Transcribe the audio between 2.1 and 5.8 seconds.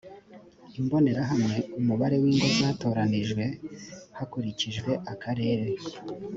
w ingo zatoranijwe hakurikijwe akarere